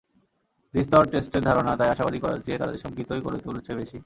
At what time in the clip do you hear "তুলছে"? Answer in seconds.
3.37-3.71